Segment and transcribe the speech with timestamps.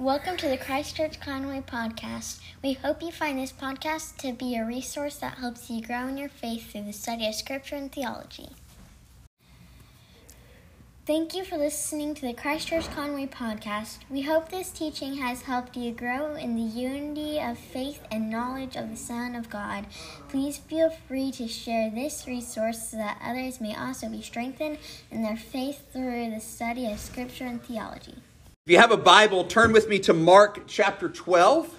[0.00, 2.40] Welcome to the Christchurch Conway podcast.
[2.64, 6.16] We hope you find this podcast to be a resource that helps you grow in
[6.16, 8.48] your faith through the study of Scripture and theology.
[11.04, 13.98] Thank you for listening to the Christchurch Conway podcast.
[14.08, 18.76] We hope this teaching has helped you grow in the unity of faith and knowledge
[18.76, 19.84] of the Son of God.
[20.30, 24.78] Please feel free to share this resource so that others may also be strengthened
[25.10, 28.14] in their faith through the study of Scripture and theology.
[28.70, 31.74] If you have a Bible, turn with me to Mark chapter 12.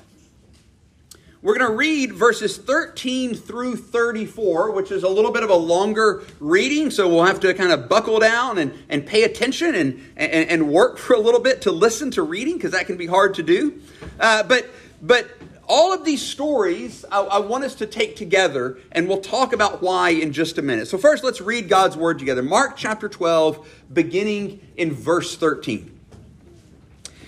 [1.42, 5.56] We're going to read verses 13 through 34, which is a little bit of a
[5.56, 10.06] longer reading, so we'll have to kind of buckle down and, and pay attention and,
[10.18, 13.08] and, and work for a little bit to listen to reading, because that can be
[13.08, 13.80] hard to do.
[14.20, 14.70] Uh, but,
[15.02, 15.30] but
[15.70, 19.82] all of these stories I, I want us to take together, and we'll talk about
[19.82, 20.90] why in just a minute.
[20.90, 22.44] So, first, let's read God's word together.
[22.44, 26.00] Mark chapter 12, beginning in verse 13.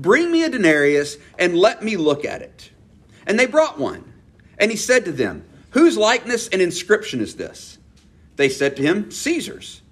[0.00, 2.70] Bring me a denarius and let me look at it.
[3.26, 4.10] And they brought one.
[4.56, 7.78] And he said to them, Whose likeness and inscription is this?
[8.36, 9.82] They said to him, Caesar's.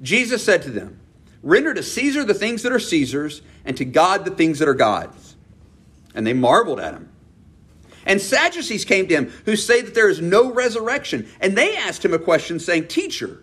[0.00, 0.98] Jesus said to them,
[1.42, 4.74] Render to Caesar the things that are Caesar's, and to God the things that are
[4.74, 5.36] God's.
[6.14, 7.10] And they marveled at him.
[8.06, 11.28] And Sadducees came to him, who say that there is no resurrection.
[11.40, 13.42] And they asked him a question, saying, Teacher,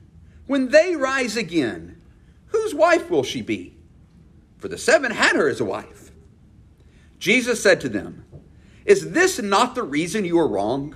[0.51, 1.95] when they rise again,
[2.47, 3.73] whose wife will she be?
[4.57, 6.11] For the seven had her as a wife.
[7.19, 8.25] Jesus said to them,
[8.83, 10.93] Is this not the reason you are wrong?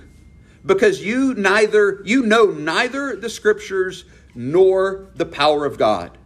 [0.66, 6.18] Because you neither you know neither the scriptures nor the power of God.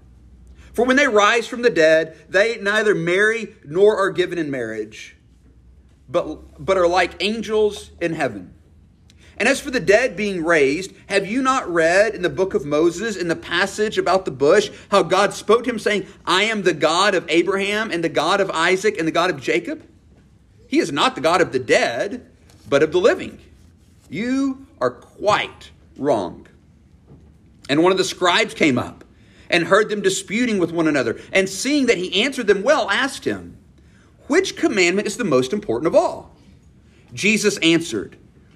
[0.72, 5.16] For when they rise from the dead, they neither marry nor are given in marriage,
[6.08, 8.54] but, but are like angels in heaven.
[9.40, 12.66] And as for the dead being raised, have you not read in the book of
[12.66, 16.62] Moses, in the passage about the bush, how God spoke to him, saying, I am
[16.62, 19.82] the God of Abraham and the God of Isaac and the God of Jacob?
[20.68, 22.30] He is not the God of the dead,
[22.68, 23.38] but of the living.
[24.10, 26.46] You are quite wrong.
[27.70, 29.04] And one of the scribes came up
[29.48, 33.24] and heard them disputing with one another, and seeing that he answered them well, asked
[33.24, 33.56] him,
[34.26, 36.30] Which commandment is the most important of all?
[37.14, 38.18] Jesus answered,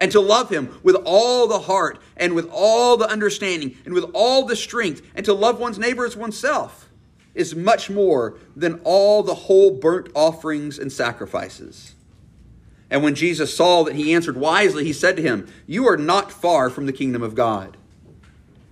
[0.00, 4.04] and to love him with all the heart and with all the understanding and with
[4.14, 6.88] all the strength and to love one's neighbor as oneself
[7.34, 11.94] is much more than all the whole burnt offerings and sacrifices.
[12.90, 16.32] And when Jesus saw that he answered wisely, he said to him, You are not
[16.32, 17.76] far from the kingdom of God.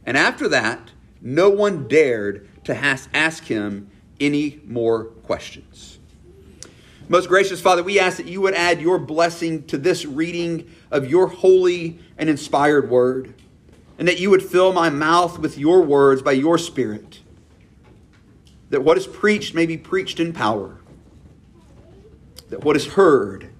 [0.06, 3.90] And after that, no one dared to ask him
[4.20, 5.93] any more questions.
[7.08, 11.08] Most gracious Father, we ask that you would add your blessing to this reading of
[11.08, 13.34] your holy and inspired word,
[13.98, 17.20] and that you would fill my mouth with your words by your Spirit,
[18.70, 20.78] that what is preached may be preached in power,
[22.48, 23.50] that what is heard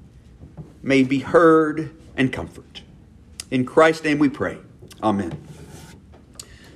[0.82, 2.82] may be heard and comfort.
[3.50, 4.58] In Christ's name we pray.
[5.02, 5.36] Amen.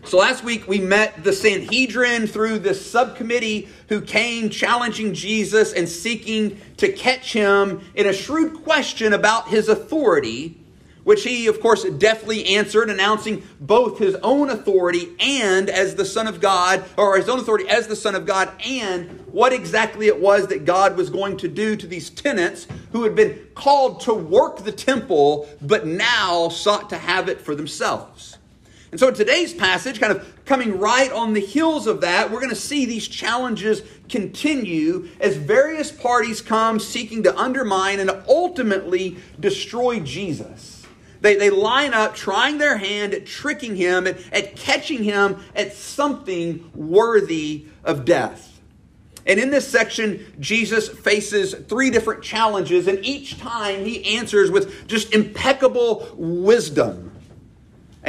[0.09, 5.87] So last week we met the Sanhedrin through this subcommittee who came challenging Jesus and
[5.87, 10.57] seeking to catch him in a shrewd question about his authority
[11.05, 16.27] which he, of course, deftly answered, announcing both his own authority and as the Son
[16.27, 20.21] of God, or his own authority as the Son of God, and what exactly it
[20.21, 24.13] was that God was going to do to these tenants who had been called to
[24.13, 28.38] work the temple, but now sought to have it for themselves.
[28.91, 32.41] And so in today's passage, kind of coming right on the heels of that, we're
[32.41, 39.19] going to see these challenges continue as various parties come seeking to undermine and ultimately
[39.39, 40.87] destroy Jesus.
[41.21, 45.75] They, they line up trying their hand at tricking him, at, at catching him at
[45.75, 48.61] something worthy of death.
[49.27, 54.89] And in this section, Jesus faces three different challenges, and each time he answers with
[54.89, 57.08] just impeccable wisdom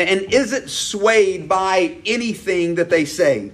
[0.08, 3.52] and isn't swayed by anything that they say.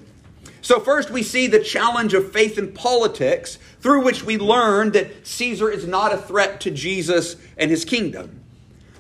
[0.62, 5.28] So, first, we see the challenge of faith in politics, through which we learn that
[5.28, 8.42] Caesar is not a threat to Jesus and his kingdom.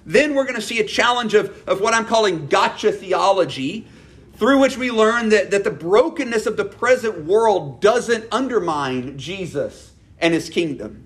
[0.06, 3.88] Then we're going to see a challenge of, of what I'm calling gotcha theology,
[4.36, 9.92] through which we learn that, that the brokenness of the present world doesn't undermine Jesus
[10.20, 11.05] and his kingdom.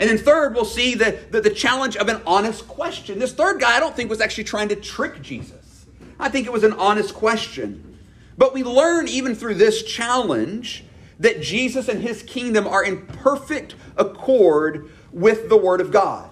[0.00, 3.18] And then third, we'll see the, the, the, challenge of an honest question.
[3.18, 5.84] This third guy, I don't think, was actually trying to trick Jesus.
[6.18, 7.98] I think it was an honest question.
[8.38, 10.84] But we learn even through this challenge
[11.18, 16.30] that Jesus and his kingdom are in perfect accord with the Word of God.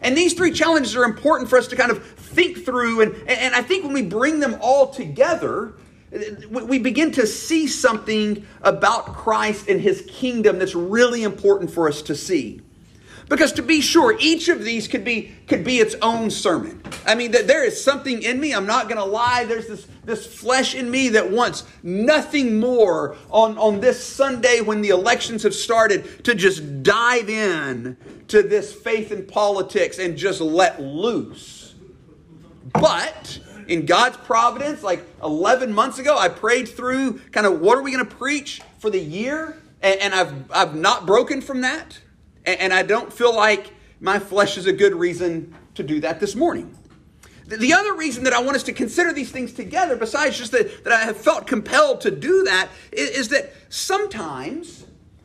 [0.00, 3.02] And these three challenges are important for us to kind of think through.
[3.02, 5.74] And, and I think when we bring them all together,
[6.50, 12.00] we begin to see something about Christ and his kingdom that's really important for us
[12.02, 12.62] to see.
[13.28, 16.82] Because to be sure, each of these could be could be its own sermon.
[17.06, 18.54] I mean, that there is something in me.
[18.54, 19.44] I'm not going to lie.
[19.44, 24.80] There's this this flesh in me that wants nothing more on on this Sunday when
[24.80, 27.98] the elections have started to just dive in
[28.28, 31.74] to this faith in politics and just let loose.
[32.72, 37.82] But in God's providence, like 11 months ago, I prayed through kind of what are
[37.82, 41.98] we going to preach for the year, and, and I've I've not broken from that
[42.56, 46.34] and I don't feel like my flesh is a good reason to do that this
[46.34, 46.76] morning.
[47.46, 50.84] The other reason that I want us to consider these things together, besides just that,
[50.84, 54.84] that I have felt compelled to do that, is, is that sometimes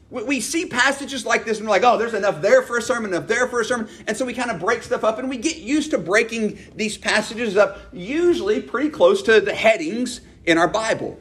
[0.09, 3.11] we see passages like this and we're like, oh, there's enough there for a sermon,
[3.13, 3.89] enough there for a sermon.
[4.07, 6.97] And so we kind of break stuff up and we get used to breaking these
[6.97, 11.19] passages up, usually pretty close to the headings in our Bible.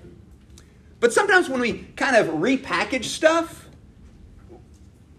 [1.01, 3.62] But sometimes when we kind of repackage stuff,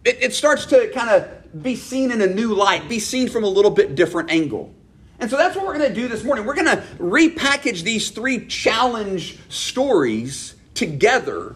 [0.04, 3.44] it, it starts to kind of be seen in a new light, be seen from
[3.44, 4.74] a little bit different angle.
[5.20, 6.46] And so that's what we're going to do this morning.
[6.46, 11.56] We're going to repackage these three challenge stories together,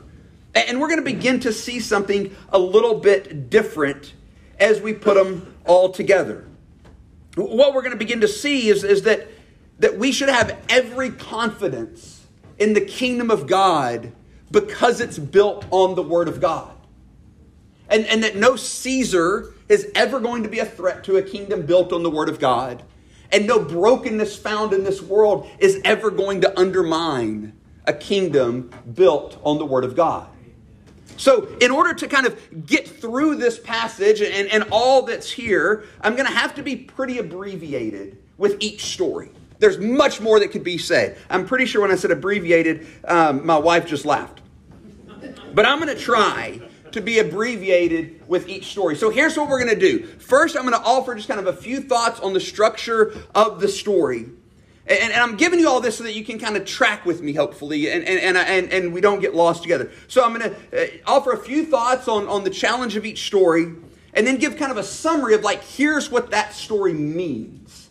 [0.53, 4.13] and we're going to begin to see something a little bit different
[4.59, 6.47] as we put them all together.
[7.35, 9.27] What we're going to begin to see is, is that,
[9.79, 12.25] that we should have every confidence
[12.57, 14.11] in the kingdom of God
[14.49, 16.76] because it's built on the Word of God
[17.89, 21.65] and, and that no Caesar is ever going to be a threat to a kingdom
[21.65, 22.83] built on the Word of God.
[23.31, 27.53] And no brokenness found in this world is ever going to undermine
[27.85, 30.29] a kingdom built on the Word of God.
[31.17, 35.85] So, in order to kind of get through this passage and, and all that's here,
[36.01, 39.31] I'm going to have to be pretty abbreviated with each story.
[39.57, 41.17] There's much more that could be said.
[41.29, 44.41] I'm pretty sure when I said abbreviated, um, my wife just laughed.
[45.55, 46.61] But I'm going to try
[46.91, 48.95] to be abbreviated with each story.
[48.95, 50.05] So here's what we're going to do.
[50.05, 53.59] First, I'm going to offer just kind of a few thoughts on the structure of
[53.59, 54.25] the story.
[54.89, 57.21] And, and, I'm giving you all this so that you can kind of track with
[57.21, 59.91] me, hopefully, and, and, and, and, we don't get lost together.
[60.07, 63.27] So I'm going to uh, offer a few thoughts on, on the challenge of each
[63.27, 63.65] story,
[64.13, 67.89] and then give kind of a summary of like, here's what that story means.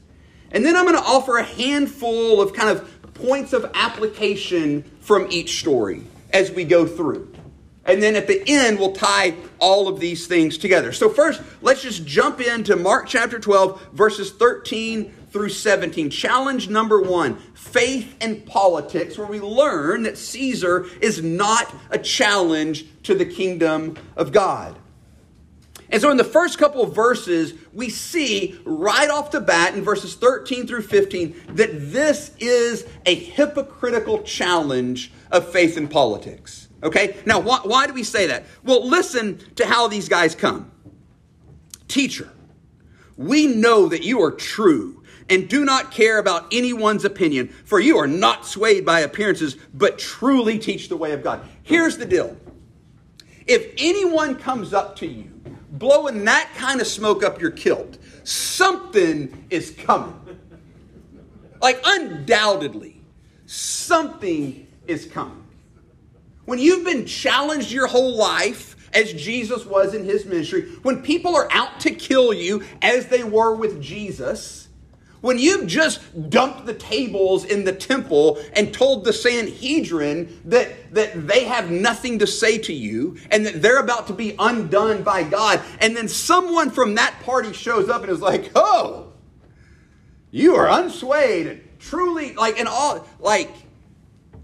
[0.52, 5.26] And then I'm going to offer a handful of kind of points of application from
[5.30, 7.35] each story as we go through.
[7.86, 10.92] And then at the end, we'll tie all of these things together.
[10.92, 16.10] So, first, let's just jump into Mark chapter 12, verses 13 through 17.
[16.10, 22.86] Challenge number one faith and politics, where we learn that Caesar is not a challenge
[23.04, 24.76] to the kingdom of God.
[25.88, 29.82] And so, in the first couple of verses, we see right off the bat in
[29.82, 36.65] verses 13 through 15 that this is a hypocritical challenge of faith and politics.
[36.82, 37.16] Okay?
[37.26, 38.44] Now, why, why do we say that?
[38.62, 40.70] Well, listen to how these guys come.
[41.88, 42.30] Teacher,
[43.16, 47.96] we know that you are true and do not care about anyone's opinion, for you
[47.98, 51.40] are not swayed by appearances, but truly teach the way of God.
[51.62, 52.36] Here's the deal
[53.46, 55.30] if anyone comes up to you
[55.78, 60.14] blowing that kind of smoke up your kilt, something is coming.
[61.60, 63.00] Like, undoubtedly,
[63.46, 65.45] something is coming.
[66.46, 71.36] When you've been challenged your whole life, as Jesus was in his ministry, when people
[71.36, 74.68] are out to kill you, as they were with Jesus,
[75.20, 81.26] when you've just dumped the tables in the temple and told the Sanhedrin that, that
[81.26, 85.24] they have nothing to say to you and that they're about to be undone by
[85.24, 89.12] God, and then someone from that party shows up and is like, oh,
[90.30, 93.50] you are unswayed and truly, like, and all, like,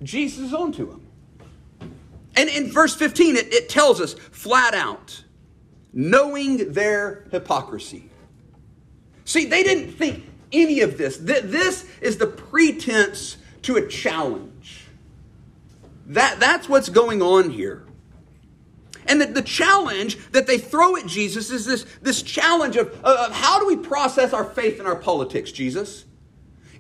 [0.02, 1.01] Jesus is on to them.
[2.37, 5.23] And in verse 15, it, it tells us flat out,
[5.93, 8.11] knowing their hypocrisy.
[9.25, 11.19] See, they didn't think any of this.
[11.19, 14.87] This is the pretense to a challenge.
[16.07, 17.85] That, that's what's going on here.
[19.07, 23.33] And the, the challenge that they throw at Jesus is this, this challenge of, of
[23.33, 26.05] how do we process our faith in our politics, Jesus?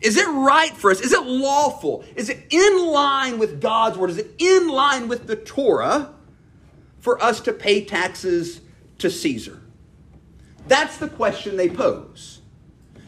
[0.02, 1.00] Is it right for us?
[1.00, 2.04] Is it lawful?
[2.16, 4.10] Is it in line with God's word?
[4.10, 6.12] Is it in line with the Torah
[6.98, 8.60] for us to pay taxes
[8.98, 9.62] to Caesar?
[10.68, 12.41] That's the question they pose.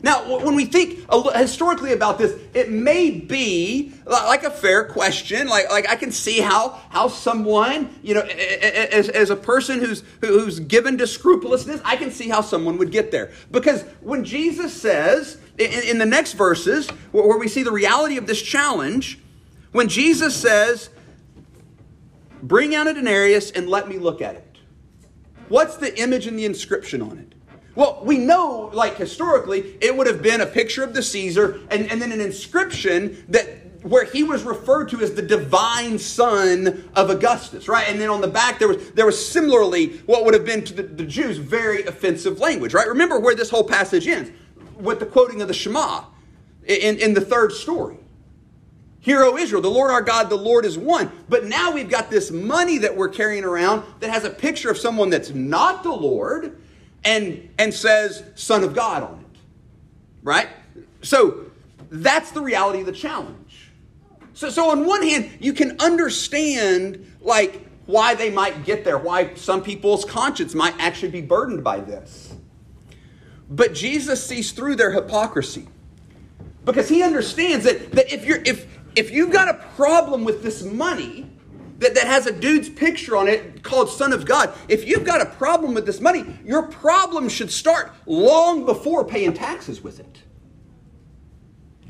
[0.05, 5.49] Now, when we think historically about this, it may be like a fair question.
[5.49, 10.05] Like, like I can see how, how someone, you know, as, as a person who's,
[10.21, 13.33] who's given to scrupulousness, I can see how someone would get there.
[13.51, 18.27] Because when Jesus says in, in the next verses, where we see the reality of
[18.27, 19.19] this challenge,
[19.73, 20.91] when Jesus says,
[22.43, 24.59] Bring out a denarius and let me look at it.
[25.49, 27.34] What's the image and the inscription on it?
[27.75, 31.91] Well, we know, like historically, it would have been a picture of the Caesar and,
[31.91, 37.11] and then an inscription that where he was referred to as the divine son of
[37.11, 37.87] Augustus, right?
[37.89, 40.75] And then on the back there was there was similarly what would have been to
[40.75, 42.89] the, the Jews very offensive language, right?
[42.89, 44.31] Remember where this whole passage ends
[44.79, 46.05] with the quoting of the Shema
[46.67, 47.99] in, in the third story.
[49.01, 51.13] Hear, O Israel, the Lord our God, the Lord is one.
[51.29, 54.79] But now we've got this money that we're carrying around that has a picture of
[54.79, 56.59] someone that's not the Lord
[57.05, 59.39] and, and says Son of God on it.
[60.23, 60.49] Right?
[61.03, 61.47] So
[61.91, 63.71] that's the reality of the challenge.
[64.33, 69.35] So, so on one hand, you can understand like why they might get there, why
[69.35, 72.35] some people's conscience might actually be burdened by this.
[73.49, 75.69] But Jesus sees through their hypocrisy.
[76.65, 80.63] Because he understands that, that if you're if if you've got a problem with this
[80.63, 81.24] money,
[81.85, 84.53] that, that has a dude's picture on it called Son of God.
[84.69, 89.35] If you've got a problem with this money, your problem should start long before paying
[89.35, 90.23] taxes with it.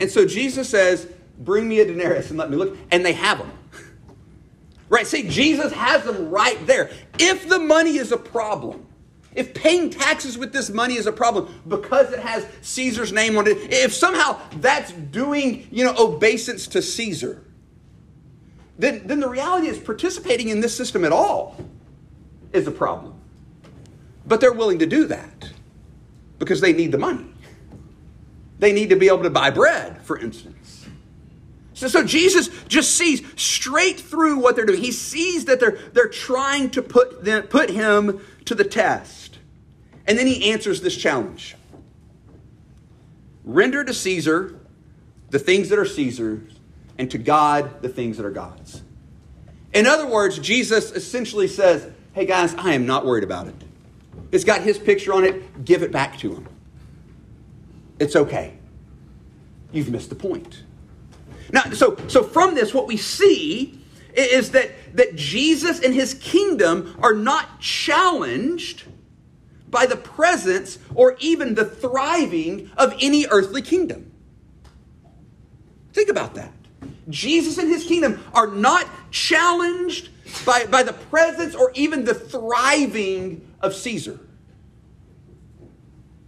[0.01, 1.09] And so Jesus says,
[1.39, 2.77] Bring me a denarius and let me look.
[2.91, 3.51] And they have them.
[4.91, 5.07] Right?
[5.07, 6.91] See, Jesus has them right there.
[7.19, 8.87] If the money is a problem,
[9.35, 13.49] if paying taxes with this money is a problem because it has Caesar's name on
[13.49, 17.43] it, if somehow that's doing, you know, obeisance to Caesar,
[18.79, 21.57] then, then the reality is participating in this system at all
[22.53, 23.15] is a problem.
[24.27, 25.51] But they're willing to do that
[26.39, 27.27] because they need the money.
[28.59, 30.87] They need to be able to buy bread, for instance.
[31.75, 34.81] So, so Jesus just sees straight through what they're doing.
[34.81, 39.39] He sees that they're, they're trying to put, them, put him to the test.
[40.07, 41.57] And then he answers this challenge
[43.45, 44.59] Render to Caesar
[45.35, 46.54] the things that are Caesar's,
[46.99, 48.83] and to God the things that are God's.
[49.73, 53.57] In other words, Jesus essentially says, Hey guys, I am not worried about it.
[54.31, 56.49] It's got his picture on it, give it back to him.
[57.99, 58.55] It's okay.
[59.73, 60.63] You've missed the point.
[61.53, 63.81] Now, so, so from this, what we see
[64.15, 68.85] is that, that Jesus and his kingdom are not challenged
[69.69, 74.13] by the presence or even the thriving of any earthly kingdom.
[75.93, 76.53] Think about that.
[77.09, 80.11] Jesus and his kingdom are not challenged
[80.45, 84.19] by, by the presence or even the thriving of Caesar.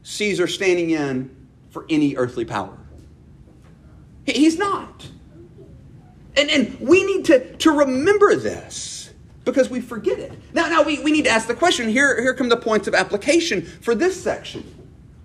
[0.02, 1.34] Caesar standing in
[1.70, 2.76] for any earthly power.
[4.24, 5.08] He's not.
[6.36, 9.12] And, and we need to, to remember this
[9.44, 10.32] because we forget it.
[10.52, 12.94] Now, now we, we need to ask the question here, here come the points of
[12.94, 14.62] application for this section.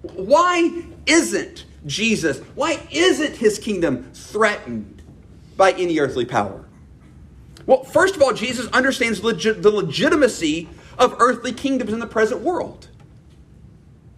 [0.01, 5.00] Why isn't Jesus, why isn't his kingdom threatened
[5.61, 6.65] by any earthly power?
[7.67, 12.41] Well, first of all, Jesus understands legi- the legitimacy of earthly kingdoms in the present
[12.41, 12.87] world.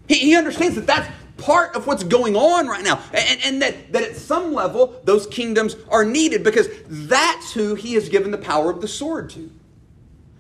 [0.07, 3.03] He, he understands that that's part of what's going on right now.
[3.12, 7.95] And, and, that, that at some level, those kingdoms are needed because that's who he
[7.95, 9.51] has given the power of the sword to.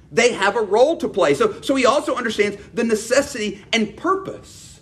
[0.09, 1.33] They have a role to play.
[1.33, 4.79] So, so he also understands the necessity and purpose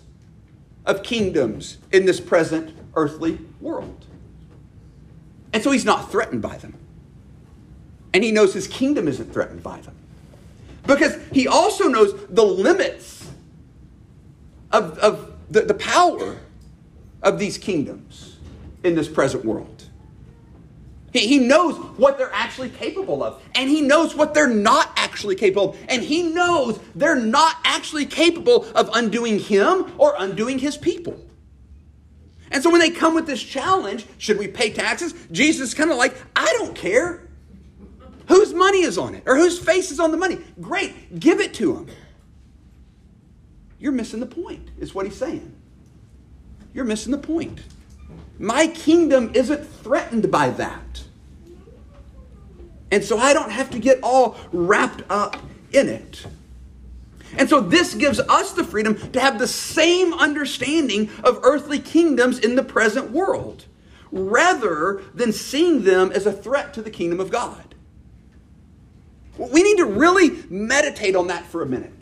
[0.86, 4.06] of kingdoms in this present earthly world.
[5.52, 6.74] And so he's not threatened by them.
[8.14, 9.94] And he knows his kingdom isn't threatened by them.
[10.86, 13.30] Because he also knows the limits
[14.70, 16.38] of, of the, the power
[17.22, 18.36] of these kingdoms
[18.82, 19.84] in this present world.
[21.12, 25.36] He, he knows what they're actually capable of, and he knows what they're not actually
[25.36, 30.76] capable of, and he knows they're not actually capable of undoing him or undoing his
[30.76, 31.20] people.
[32.52, 35.14] And so when they come with this challenge, should we pay taxes?
[35.32, 37.26] Jesus is kind of like, I don't care.
[38.28, 40.38] Whose money is on it or whose face is on the money?
[40.60, 41.86] Great, give it to them.
[43.78, 45.52] You're missing the point, is what he's saying.
[46.72, 47.60] You're missing the point.
[48.38, 51.02] My kingdom isn't threatened by that.
[52.90, 55.36] And so I don't have to get all wrapped up
[55.72, 56.26] in it.
[57.38, 62.38] And so this gives us the freedom to have the same understanding of earthly kingdoms
[62.38, 63.64] in the present world,
[64.10, 67.74] rather than seeing them as a threat to the kingdom of God.
[69.38, 71.92] We need to really meditate on that for a minute.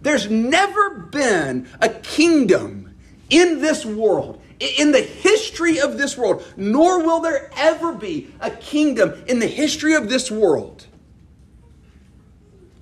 [0.00, 2.94] There's never been a kingdom
[3.30, 8.50] in this world, in the history of this world, nor will there ever be a
[8.50, 10.86] kingdom in the history of this world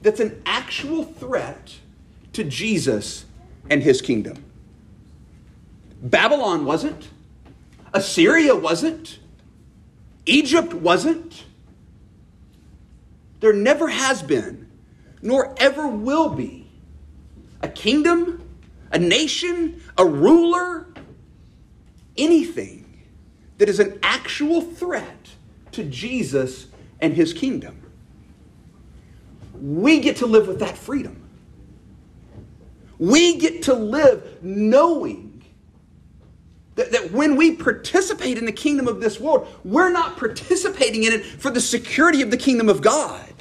[0.07, 1.75] that's an actual threat
[2.33, 3.25] to Jesus
[3.69, 4.45] and his kingdom.
[6.01, 7.09] Babylon wasn't,
[7.93, 9.19] Assyria wasn't,
[10.25, 11.43] Egypt wasn't.
[13.41, 14.71] There never has been,
[15.23, 16.71] nor ever will be,
[17.61, 18.49] a kingdom,
[18.93, 20.87] a nation, a ruler,
[22.17, 23.03] anything
[23.59, 25.31] that is an actual threat
[25.73, 26.69] to Jesus
[27.01, 27.86] and his kingdom.
[29.61, 31.23] We get to live with that freedom.
[32.99, 35.45] We get to live knowing
[36.77, 41.13] that, that when we participate in the kingdom of this world, we're not participating in
[41.13, 43.33] it for the security of the kingdom of God.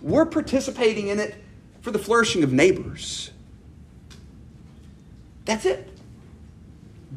[0.00, 1.34] We're participating in it
[1.80, 3.30] for the flourishing of neighbors.
[5.46, 5.88] That's it.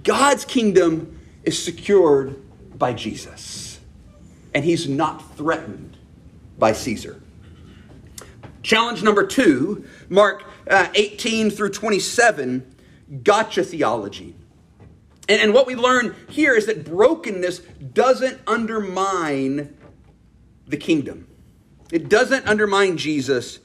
[0.03, 2.41] God's kingdom is secured
[2.77, 3.79] by Jesus,
[4.53, 5.97] and he's not threatened
[6.59, 7.21] by Caesar.
[8.61, 12.75] Challenge number two, Mark uh, 18 through 27,
[13.23, 14.35] gotcha theology.
[15.27, 19.75] And, and what we learn here is that brokenness doesn't undermine
[20.67, 21.27] the kingdom,
[21.91, 23.59] it doesn't undermine Jesus,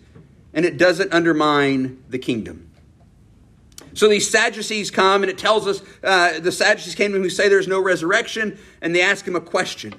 [0.55, 2.71] and it doesn't undermine the kingdom.
[3.93, 7.31] So these Sadducees come, and it tells us uh, the Sadducees came to him who
[7.31, 9.95] say there's no resurrection, and they ask him a question.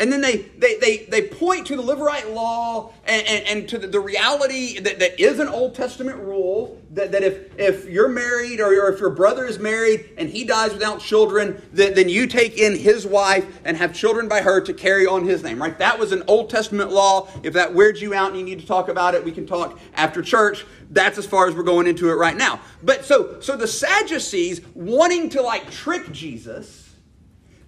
[0.00, 3.78] And then they, they, they, they point to the Levirate law and, and, and to
[3.78, 8.08] the, the, reality that, that is an Old Testament rule that, that if, if you're
[8.08, 12.08] married or, or if your brother is married and he dies without children, then, then
[12.08, 15.60] you take in his wife and have children by her to carry on his name,
[15.60, 15.76] right?
[15.78, 17.28] That was an Old Testament law.
[17.42, 19.80] If that weirds you out and you need to talk about it, we can talk
[19.94, 20.64] after church.
[20.90, 22.60] That's as far as we're going into it right now.
[22.84, 26.94] But so, so the Sadducees wanting to like trick Jesus,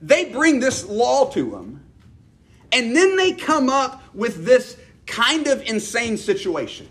[0.00, 1.80] they bring this law to him
[2.72, 6.88] and then they come up with this kind of insane situation.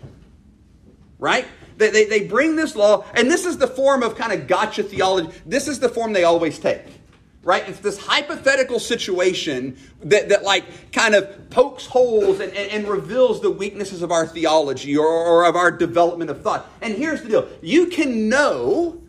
[1.18, 1.46] Right?
[1.76, 4.82] They, they, they bring this law, and this is the form of kind of gotcha
[4.82, 5.30] theology.
[5.46, 6.82] This is the form they always take.
[7.42, 7.66] Right?
[7.66, 13.40] It's this hypothetical situation that, that like kind of pokes holes and, and, and reveals
[13.40, 16.68] the weaknesses of our theology or, or of our development of thought.
[16.82, 19.00] And here's the deal you can know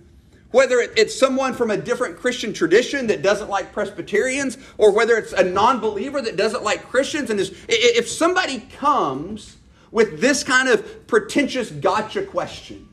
[0.51, 5.33] whether it's someone from a different Christian tradition that doesn't like Presbyterians, or whether it's
[5.33, 9.57] a non believer that doesn't like Christians, and is, if somebody comes
[9.91, 12.87] with this kind of pretentious gotcha question,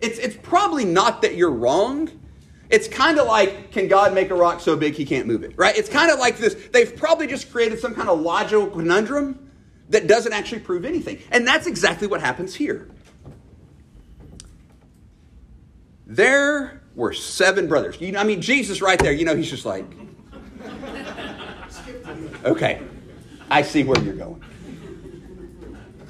[0.00, 2.10] it's, it's probably not that you're wrong.
[2.70, 5.54] It's kind of like, can God make a rock so big he can't move it?
[5.56, 5.76] Right?
[5.76, 6.54] It's kind of like this.
[6.72, 9.50] They've probably just created some kind of logical conundrum
[9.88, 11.18] that doesn't actually prove anything.
[11.32, 12.88] And that's exactly what happens here.
[16.10, 18.00] There were seven brothers.
[18.00, 19.84] You I mean, Jesus right there, you know, he's just like,
[22.44, 22.82] okay,
[23.48, 24.42] I see where you're going.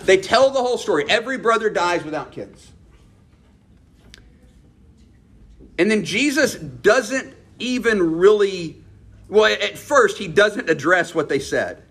[0.04, 1.04] They tell the whole story.
[1.06, 2.72] Every brother dies without kids.
[5.78, 8.82] And then Jesus doesn't even really,
[9.28, 11.82] well, at first, he doesn't address what they said.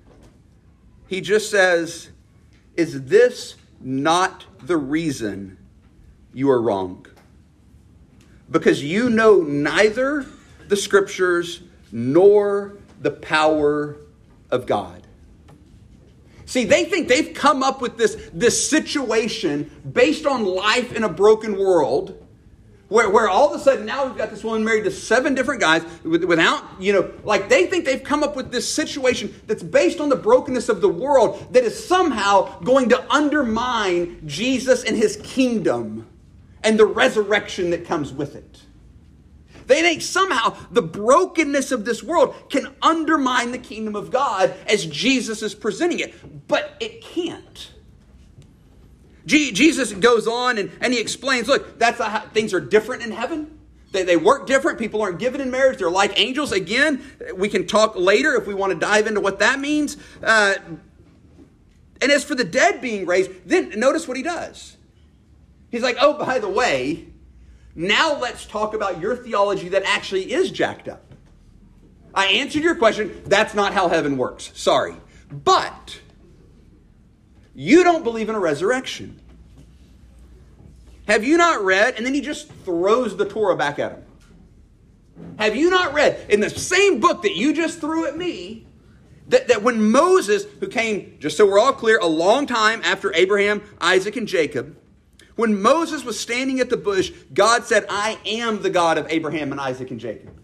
[1.08, 2.10] He just says,
[2.76, 5.60] Is this not the reason
[6.34, 7.06] you are wrong?
[8.52, 10.26] Because you know neither
[10.68, 13.98] the scriptures nor the power
[14.52, 15.06] of God.
[16.46, 21.10] See, they think they've come up with this, this situation based on life in a
[21.10, 22.26] broken world
[22.88, 25.62] where, where all of a sudden now we've got this woman married to seven different
[25.62, 30.00] guys without, you know, like they think they've come up with this situation that's based
[30.00, 35.18] on the brokenness of the world that is somehow going to undermine Jesus and his
[35.24, 36.08] kingdom
[36.63, 38.62] and the resurrection that comes with it.
[39.67, 44.86] They think somehow the brokenness of this world can undermine the kingdom of God as
[44.88, 47.72] Jesus is presenting it, but it can't.
[49.28, 53.60] Jesus goes on and, and he explains look, that's how things are different in heaven.
[53.91, 54.80] They, they work different.
[54.80, 55.78] People aren't given in marriage.
[55.78, 56.52] They're like angels.
[56.52, 57.04] Again,
[57.36, 59.98] we can talk later if we want to dive into what that means.
[60.24, 60.56] Uh,
[62.02, 64.78] and as for the dead being raised, then notice what he does.
[65.72, 67.08] He's like, oh, by the way,
[67.76, 71.14] now let's talk about your theology that actually is jacked up.
[72.14, 73.22] I answered your question.
[73.26, 74.52] That's not how heaven works.
[74.56, 74.96] Sorry.
[75.32, 76.00] But
[77.54, 79.20] you don't believe in a resurrection.
[81.08, 81.96] Have you not read?
[81.96, 84.04] And then he just throws the Torah back at him.
[85.38, 88.66] Have you not read in the same book that you just threw at me
[89.28, 93.14] that, that when Moses, who came, just so we're all clear, a long time after
[93.14, 94.76] Abraham, Isaac, and Jacob,
[95.39, 99.54] when Moses was standing at the bush, God said, I am the God of Abraham
[99.54, 100.38] and Isaac and Jacob.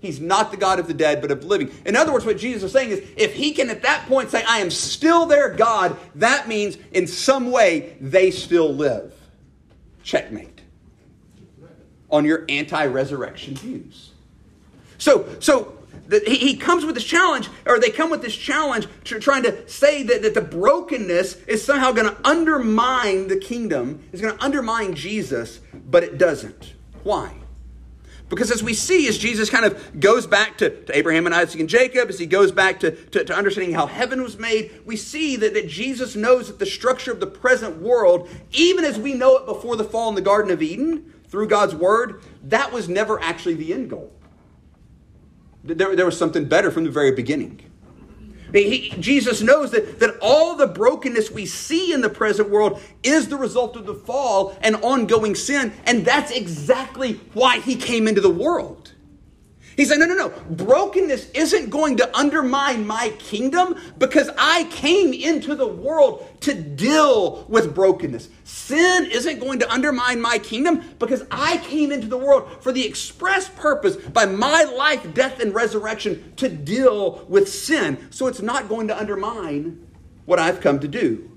[0.00, 1.70] He's not the God of the dead, but of the living.
[1.84, 4.42] In other words, what Jesus is saying is if he can at that point say,
[4.48, 9.12] I am still their God, that means in some way they still live.
[10.02, 10.62] Checkmate
[12.08, 14.12] on your anti resurrection views.
[14.96, 15.76] So, so
[16.26, 20.02] he, comes with this challenge, or they come with this challenge to, trying to say
[20.02, 24.94] that, that the brokenness is somehow going to undermine the kingdom, is going to undermine
[24.94, 26.74] Jesus, but it doesn't.
[27.02, 27.34] Why?
[28.28, 31.60] Because as we see, as Jesus kind of goes back to, to Abraham and Isaac
[31.60, 34.96] and Jacob, as he goes back to, to, to understanding how heaven was made, we
[34.96, 39.14] see that, that Jesus knows that the structure of the present world, even as we
[39.14, 42.88] know it before the fall in the Garden of Eden, through God's word, that was
[42.88, 44.12] never actually the end goal.
[45.64, 47.60] There, there was something better from the very beginning.
[48.52, 53.28] He, Jesus knows that, that all the brokenness we see in the present world is
[53.28, 58.20] the result of the fall and ongoing sin, and that's exactly why he came into
[58.20, 58.93] the world.
[59.76, 60.28] He said, No, no, no.
[60.50, 67.44] Brokenness isn't going to undermine my kingdom because I came into the world to deal
[67.48, 68.28] with brokenness.
[68.44, 72.84] Sin isn't going to undermine my kingdom because I came into the world for the
[72.84, 78.08] express purpose by my life, death, and resurrection to deal with sin.
[78.10, 79.86] So it's not going to undermine
[80.24, 81.30] what I've come to do.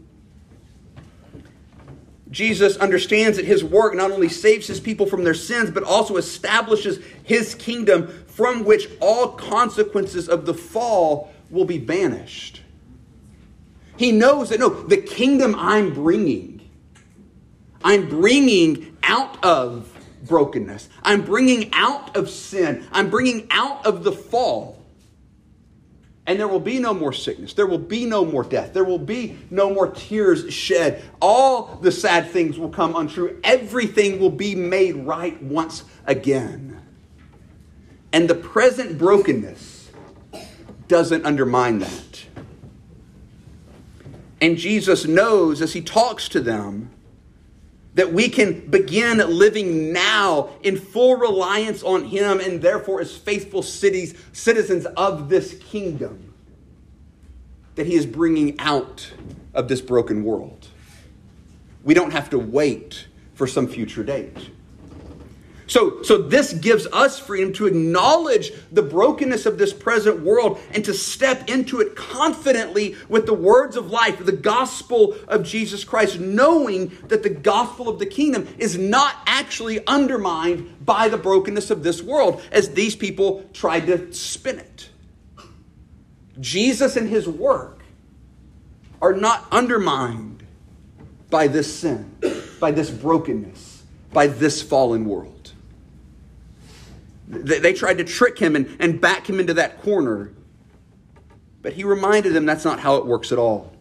[2.30, 6.18] Jesus understands that his work not only saves his people from their sins, but also
[6.18, 12.62] establishes his kingdom from which all consequences of the fall will be banished.
[13.98, 16.70] He knows that, no, the kingdom I'm bringing,
[17.84, 19.92] I'm bringing out of
[20.28, 20.90] brokenness.
[21.04, 22.86] I'm bringing out of sin.
[22.92, 24.77] I'm bringing out of the fall.
[26.28, 27.54] And there will be no more sickness.
[27.54, 28.74] There will be no more death.
[28.74, 31.02] There will be no more tears shed.
[31.22, 33.40] All the sad things will come untrue.
[33.46, 36.82] Everything will be made right once again.
[38.12, 39.90] And the present brokenness
[40.90, 42.26] doesn't undermine that.
[44.42, 46.90] And Jesus knows as he talks to them
[47.98, 53.64] that we can begin living now in full reliance on him and therefore as faithful
[53.64, 56.32] cities, citizens of this kingdom
[57.74, 59.12] that he is bringing out
[59.56, 60.68] of this broken world.
[61.84, 64.52] We don't have to wait for some future date.
[65.68, 70.84] So, so this gives us freedom to acknowledge the brokenness of this present world and
[70.86, 76.20] to step into it confidently with the words of life, the gospel of Jesus Christ,
[76.20, 81.84] knowing that the gospel of the kingdom is not actually undermined by the brokenness of
[81.84, 84.90] this world, as these people tried to spin it.
[86.40, 87.82] Jesus and his work
[89.02, 90.44] are not undermined
[91.30, 92.16] by this sin,
[92.60, 95.37] by this brokenness, by this fallen world.
[97.28, 100.32] They, tried to trick him and, and back him into that corner.
[101.62, 103.74] But he reminded them that's not how it works at all.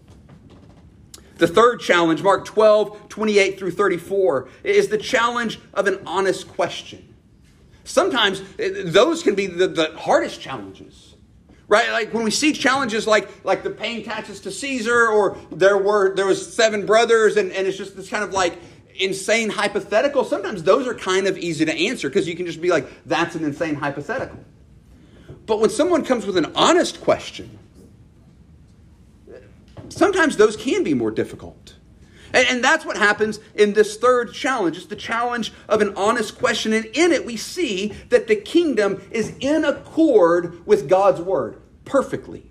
[1.37, 7.15] The third challenge, Mark 12, 28 through 34, is the challenge of an honest question.
[7.85, 11.15] Sometimes eh, those can be the, the hardest challenges.
[11.69, 11.91] Right?
[11.91, 16.15] Like when we see challenges like, like the paying taxes to Caesar, or there were
[16.15, 18.59] there was seven brothers, and, and it's just this kind of like
[18.99, 22.71] insane hypothetical, sometimes those are kind of easy to answer because you can just be
[22.71, 24.39] like, that's an insane hypothetical.
[25.47, 27.59] But when someone comes with an honest question,
[29.89, 31.75] sometimes those can be more difficult.
[32.33, 34.77] And, and, that's what happens in this third challenge.
[34.77, 36.73] It's the challenge of an honest question.
[36.73, 42.51] And in it, we see that the kingdom is in accord with God's word perfectly.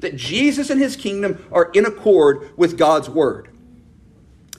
[0.00, 3.48] That Jesus and his kingdom are in accord with God's word.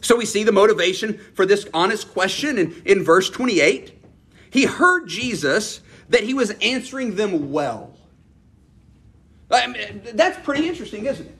[0.03, 3.97] So we see the motivation for this honest question in, in verse 28.
[4.51, 7.95] He heard Jesus that he was answering them well.
[9.49, 11.37] I mean, that's pretty interesting, isn't it?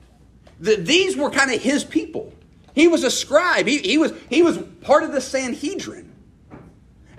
[0.59, 2.33] The, these were kind of his people.
[2.73, 3.67] He was a scribe.
[3.67, 6.12] He, he, was, he was part of the Sanhedrin.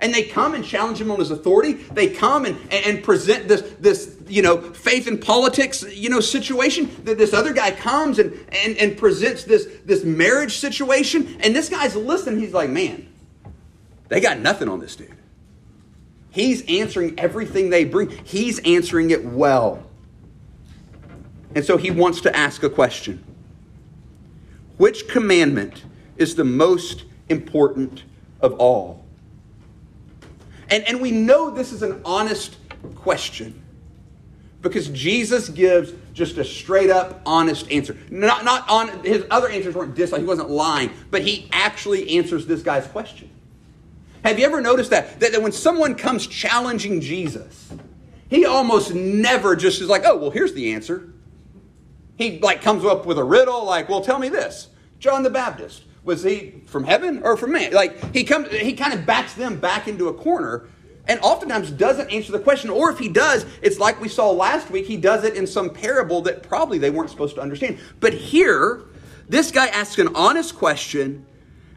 [0.01, 1.73] And they come and challenge him on his authority.
[1.73, 6.89] They come and, and present this, this, you know, faith in politics, you know, situation.
[7.05, 11.37] That this other guy comes and, and, and presents this, this marriage situation.
[11.39, 12.41] And this guy's listening.
[12.41, 13.07] He's like, man,
[14.09, 15.15] they got nothing on this dude.
[16.29, 18.09] He's answering everything they bring.
[18.09, 19.81] He's answering it well.
[21.55, 23.23] And so he wants to ask a question
[24.75, 25.85] Which commandment
[26.17, 28.03] is the most important
[28.41, 29.04] of all?
[30.69, 32.57] And, and we know this is an honest
[32.95, 33.61] question
[34.61, 37.95] because Jesus gives just a straight up honest answer.
[38.09, 42.47] Not, not on his other answers weren't dishonest, he wasn't lying, but he actually answers
[42.47, 43.29] this guy's question.
[44.23, 45.19] Have you ever noticed that?
[45.19, 47.71] That, that when someone comes challenging Jesus,
[48.27, 51.13] he almost never just is like, oh, well, here's the answer.
[52.17, 54.69] He like comes up with a riddle, like, well, tell me this.
[54.97, 57.73] John the Baptist, was he from heaven or from man?
[57.73, 60.67] Like he comes he kind of backs them back into a corner
[61.07, 62.69] and oftentimes doesn't answer the question.
[62.69, 65.69] Or if he does, it's like we saw last week, he does it in some
[65.69, 67.79] parable that probably they weren't supposed to understand.
[67.99, 68.83] But here,
[69.27, 71.25] this guy asks an honest question,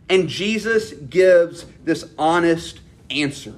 [0.08, 3.54] and Jesus gives this honest answer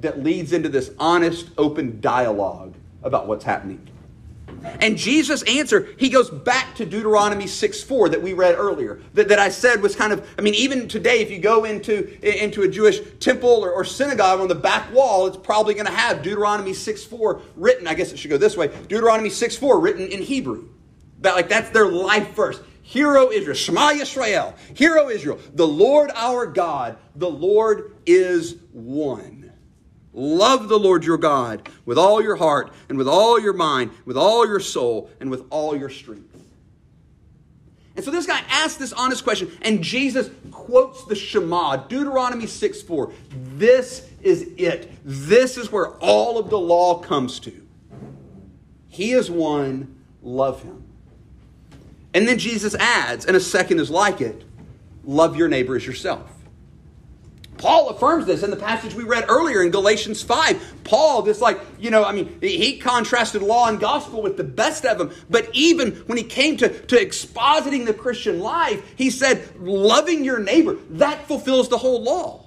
[0.00, 3.88] that leads into this honest, open dialogue about what's happening.
[4.80, 9.28] And Jesus' answer, he goes back to Deuteronomy 6 4 that we read earlier, that,
[9.28, 12.10] that I said was kind of, I mean, even today, if you go into,
[12.44, 15.92] into a Jewish temple or, or synagogue on the back wall, it's probably going to
[15.92, 17.86] have Deuteronomy 6 4 written.
[17.86, 20.68] I guess it should go this way Deuteronomy 6 4 written in Hebrew.
[21.20, 22.60] That, like, that's their life verse.
[22.82, 29.45] Hero Israel, Shema Yisrael, Hero Israel, the Lord our God, the Lord is one.
[30.16, 34.16] Love the Lord your God with all your heart and with all your mind, with
[34.16, 36.42] all your soul, and with all your strength.
[37.94, 42.82] And so this guy asks this honest question, and Jesus quotes the Shema, Deuteronomy 6
[42.82, 43.12] 4.
[43.56, 44.90] This is it.
[45.04, 47.66] This is where all of the law comes to.
[48.88, 50.82] He is one, love him.
[52.14, 54.44] And then Jesus adds, and a second is like it
[55.04, 56.35] love your neighbor as yourself.
[57.58, 60.84] Paul affirms this in the passage we read earlier in Galatians 5.
[60.84, 64.84] Paul, this like, you know, I mean, he contrasted law and gospel with the best
[64.84, 65.12] of them.
[65.30, 70.38] But even when he came to, to expositing the Christian life, he said, loving your
[70.38, 72.44] neighbor, that fulfills the whole law.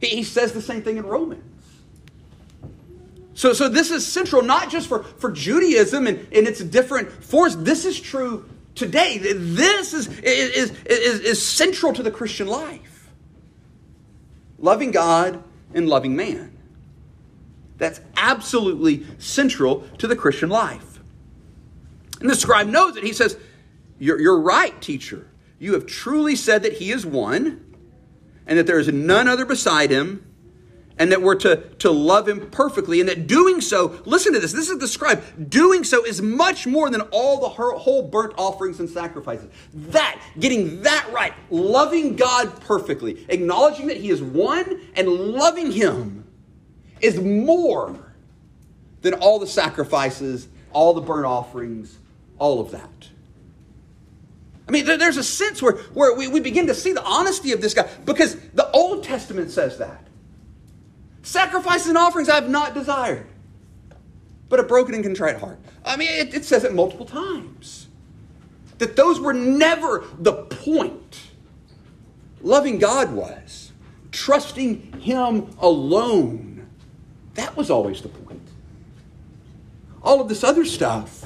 [0.00, 1.44] He, he says the same thing in Romans.
[3.34, 7.56] So, so this is central not just for, for Judaism and, and its different forms.
[7.56, 9.18] This is true today.
[9.18, 12.91] This is, is, is, is central to the Christian life
[14.62, 15.42] loving God
[15.74, 16.56] and loving man.
[17.76, 21.00] That's absolutely central to the Christian life.
[22.20, 23.04] And the scribe knows it.
[23.04, 23.36] He says,
[23.98, 25.28] You're, you're right, teacher.
[25.58, 27.74] You have truly said that he is one,
[28.46, 30.24] and that there is none other beside him,
[31.02, 34.52] and that we're to, to love him perfectly, and that doing so, listen to this,
[34.52, 38.78] this is the scribe, doing so is much more than all the whole burnt offerings
[38.78, 39.50] and sacrifices.
[39.74, 46.24] That, getting that right, loving God perfectly, acknowledging that he is one, and loving him
[47.00, 48.14] is more
[49.00, 51.98] than all the sacrifices, all the burnt offerings,
[52.38, 53.08] all of that.
[54.68, 57.60] I mean, there's a sense where, where we, we begin to see the honesty of
[57.60, 60.06] this guy because the Old Testament says that.
[61.22, 63.26] Sacrifices and offerings I have not desired,
[64.48, 65.58] but a broken and contrite heart.
[65.84, 67.86] I mean, it, it says it multiple times.
[68.78, 71.20] That those were never the point.
[72.40, 73.70] Loving God was.
[74.10, 76.66] Trusting Him alone.
[77.34, 78.42] That was always the point.
[80.02, 81.24] All of this other stuff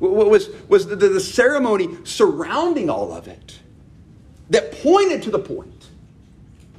[0.00, 3.60] was, was the, the ceremony surrounding all of it
[4.50, 5.86] that pointed to the point,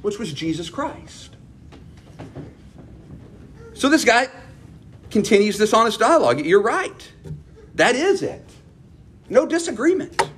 [0.02, 1.36] which was Jesus Christ.
[3.74, 4.28] So this guy
[5.10, 6.44] continues this honest dialogue.
[6.44, 7.12] You're right.
[7.74, 8.44] That is it.
[9.28, 10.30] No disagreement.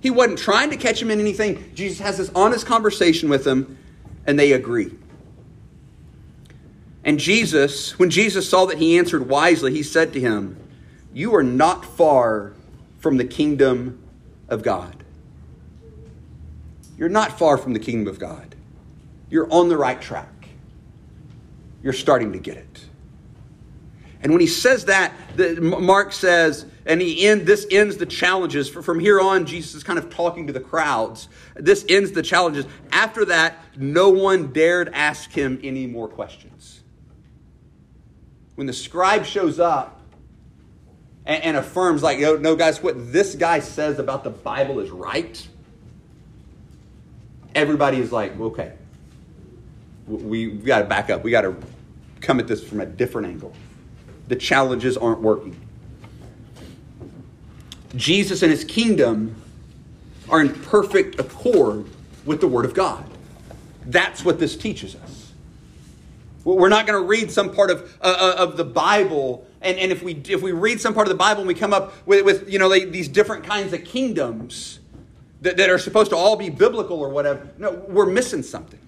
[0.00, 1.72] He wasn't trying to catch him in anything.
[1.74, 3.78] Jesus has this honest conversation with him,
[4.26, 4.92] and they agree.
[7.04, 10.56] And Jesus, when Jesus saw that he answered wisely, he said to him,
[11.12, 12.52] You are not far
[12.98, 14.02] from the kingdom
[14.48, 15.02] of God.
[16.96, 18.54] You're not far from the kingdom of God.
[19.30, 20.31] You're on the right track.
[21.82, 22.84] You're starting to get it.
[24.22, 28.68] And when he says that, the, Mark says, and he end, this ends the challenges.
[28.68, 31.28] From here on, Jesus is kind of talking to the crowds.
[31.56, 32.66] This ends the challenges.
[32.92, 36.82] After that, no one dared ask him any more questions.
[38.54, 40.00] When the scribe shows up
[41.26, 44.90] and, and affirms, like, no, no, guys, what this guy says about the Bible is
[44.90, 45.48] right,
[47.56, 48.72] everybody is like, okay,
[50.06, 51.24] we, we got to back up.
[51.24, 51.56] We got to
[52.22, 53.52] come at this from a different angle.
[54.28, 55.60] The challenges aren't working.
[57.94, 59.34] Jesus and his kingdom
[60.28, 61.86] are in perfect accord
[62.24, 63.04] with the Word of God.
[63.84, 65.32] That's what this teaches us.
[66.44, 70.02] We're not going to read some part of, uh, of the Bible, and, and if,
[70.02, 72.50] we, if we read some part of the Bible and we come up with, with
[72.50, 74.80] you know, like these different kinds of kingdoms
[75.42, 78.80] that, that are supposed to all be biblical or whatever, no, we're missing something.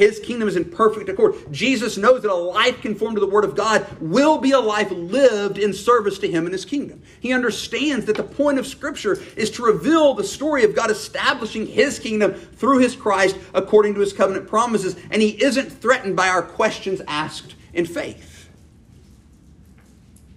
[0.00, 1.34] His kingdom is in perfect accord.
[1.50, 4.90] Jesus knows that a life conformed to the Word of God will be a life
[4.90, 7.02] lived in service to Him and His kingdom.
[7.20, 11.66] He understands that the point of Scripture is to reveal the story of God establishing
[11.66, 16.28] His kingdom through His Christ according to His covenant promises, and He isn't threatened by
[16.28, 18.48] our questions asked in faith.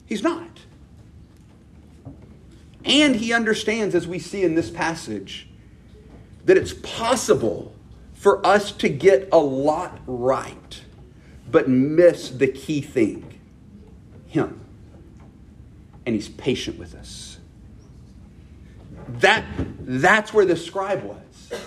[0.06, 0.60] He's not.
[2.84, 5.48] And He understands, as we see in this passage,
[6.44, 7.73] that it's possible
[8.24, 10.82] for us to get a lot right,
[11.52, 13.38] but miss the key thing
[14.28, 14.62] Him.
[16.06, 17.38] And He's patient with us.
[19.10, 19.44] That,
[19.82, 21.60] that's where the scribe was.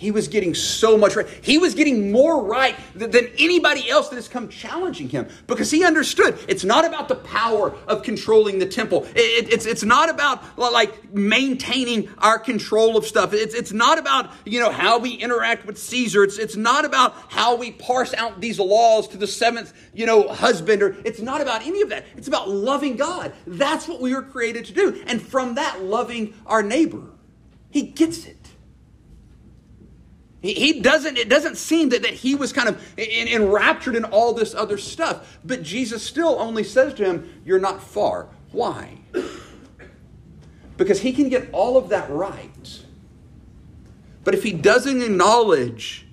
[0.00, 1.28] He was getting so much right.
[1.42, 5.84] He was getting more right than anybody else that has come challenging him because he
[5.84, 9.04] understood it's not about the power of controlling the temple.
[9.14, 13.34] It, it's, it's not about like maintaining our control of stuff.
[13.34, 16.24] It's, it's not about, you know, how we interact with Caesar.
[16.24, 20.28] It's, it's not about how we parse out these laws to the seventh, you know,
[20.28, 20.82] husband.
[20.82, 22.06] Or it's not about any of that.
[22.16, 23.34] It's about loving God.
[23.46, 25.04] That's what we were created to do.
[25.06, 27.02] And from that, loving our neighbor.
[27.70, 28.39] He gets it.
[30.42, 34.54] He, doesn't, it doesn't seem that, that he was kind of enraptured in all this
[34.54, 35.38] other stuff.
[35.44, 38.28] But Jesus still only says to him, You're not far.
[38.50, 38.98] Why?
[40.78, 42.80] Because he can get all of that right.
[44.24, 46.06] But if he doesn't acknowledge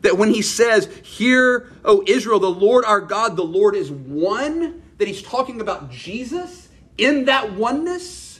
[0.00, 4.82] that when he says, Hear, O Israel, the Lord our God, the Lord is one,
[4.96, 8.33] that he's talking about Jesus in that oneness,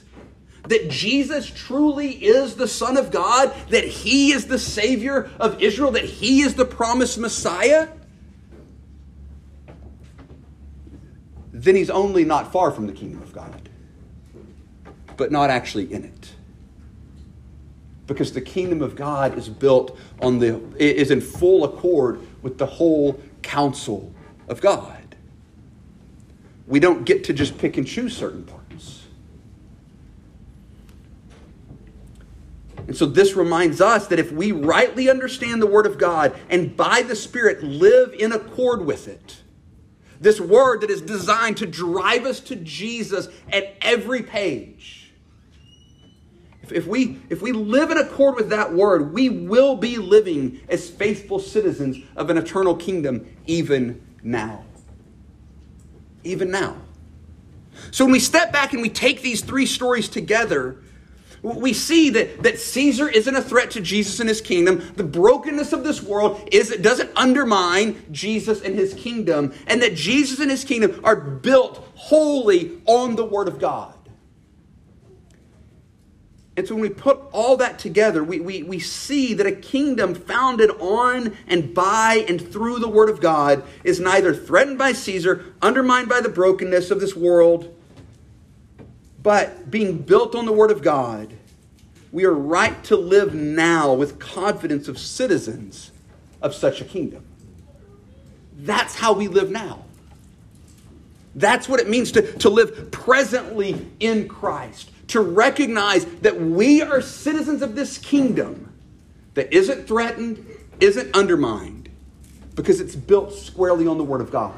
[0.67, 5.91] that Jesus truly is the Son of God, that He is the Savior of Israel,
[5.91, 7.89] that He is the promised Messiah,
[11.51, 13.69] then He's only not far from the kingdom of God,
[15.17, 16.31] but not actually in it.
[18.07, 22.65] Because the kingdom of God is built on the, is in full accord with the
[22.65, 24.13] whole counsel
[24.47, 25.15] of God.
[26.67, 28.64] We don't get to just pick and choose certain parts.
[32.87, 36.75] And so this reminds us that if we rightly understand the Word of God and
[36.77, 39.37] by the Spirit live in accord with it,
[40.19, 45.13] this Word that is designed to drive us to Jesus at every page,
[46.71, 50.89] if, we, if we live in accord with that Word, we will be living as
[50.89, 54.63] faithful citizens of an eternal kingdom even now.
[56.23, 56.77] Even now.
[57.91, 60.77] So when we step back and we take these three stories together,
[61.53, 64.83] we see that, that Caesar isn't a threat to Jesus and his kingdom.
[64.95, 69.93] The brokenness of this world is it doesn't undermine Jesus and his kingdom, and that
[69.93, 73.93] Jesus and his kingdom are built wholly on the Word of God.
[76.57, 80.15] And so when we put all that together, we, we, we see that a kingdom
[80.15, 85.53] founded on and by and through the Word of God is neither threatened by Caesar,
[85.61, 87.75] undermined by the brokenness of this world,
[89.25, 91.33] but being built on the Word of God,
[92.11, 95.91] we are right to live now with confidence of citizens
[96.43, 97.25] of such a kingdom.
[98.55, 99.83] That's how we live now.
[101.33, 107.01] That's what it means to, to live presently in Christ, to recognize that we are
[107.01, 108.71] citizens of this kingdom
[109.33, 110.45] that isn't threatened,
[110.79, 111.89] isn't undermined,
[112.53, 114.53] because it's built squarely on the Word of God.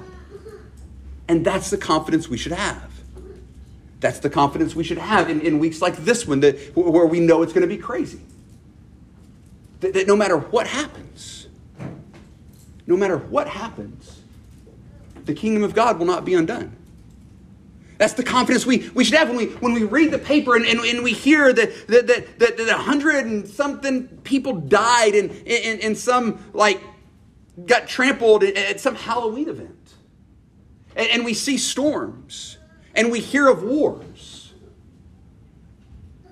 [1.30, 2.97] And that's the confidence we should have.
[4.00, 7.20] That's the confidence we should have in, in weeks like this one, that, where we
[7.20, 8.22] know it's going to be crazy.
[9.80, 11.48] That, that no matter what happens,
[12.86, 14.22] no matter what happens,
[15.26, 16.76] the kingdom of God will not be undone.
[17.98, 20.66] That's the confidence we, we should have when we, when we read the paper and,
[20.66, 25.32] and, and we hear that, that, that, that, that 100 and something people died and,
[25.32, 26.80] in, in some, like,
[27.66, 29.94] got trampled at some Halloween event.
[30.96, 32.57] And, and we see storms
[32.98, 34.54] and we hear of wars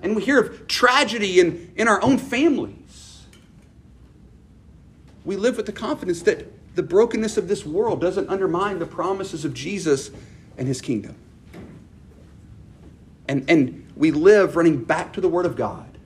[0.02, 3.24] and we hear of tragedy in, in our own families.
[5.24, 6.46] We live with the confidence that
[6.76, 10.10] the brokenness of this world doesn't undermine the promises of Jesus
[10.58, 11.16] and his kingdom.
[13.26, 15.98] And, and we live running back to the Word of God,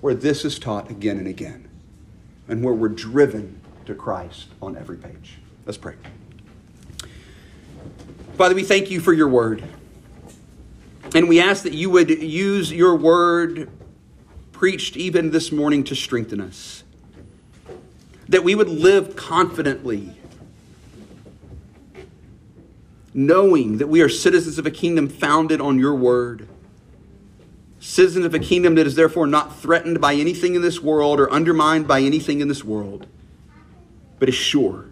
[0.00, 1.68] where this is taught again and again,
[2.46, 5.38] and where we're driven to Christ on every page.
[5.66, 5.96] Let's pray.
[8.40, 9.62] Father, we thank you for your Word.
[11.14, 13.70] And we ask that you would use your Word
[14.50, 16.82] preached even this morning to strengthen us.
[18.30, 20.16] That we would live confidently
[23.12, 26.48] knowing that we are citizens of a kingdom founded on your word,
[27.78, 31.30] citizens of a kingdom that is therefore not threatened by anything in this world or
[31.30, 33.06] undermined by anything in this world,
[34.18, 34.89] but is sure.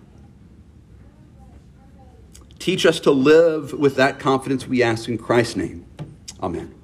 [2.68, 5.86] Teach us to live with that confidence we ask in Christ's name.
[6.42, 6.77] Amen.